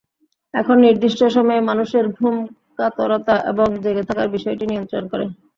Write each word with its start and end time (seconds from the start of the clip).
এটি 0.53 0.73
নির্দিষ্ট 0.81 1.19
সময়ে 1.35 1.67
মানুষের 1.69 2.05
ঘুমকাতরতা 2.15 3.35
এবং 3.51 3.67
জেগে 3.83 4.03
থাকার 4.09 4.27
বিষয়টি 4.35 4.63
নিয়ন্ত্রণ 4.67 5.03
করে। 5.11 5.25